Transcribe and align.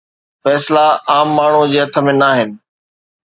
فيصلا 0.45 0.85
عام 1.15 1.35
ماڻهوءَ 1.39 1.69
جي 1.73 1.79
هٿ 1.83 2.01
۾ 2.09 2.17
ناهن. 2.23 2.57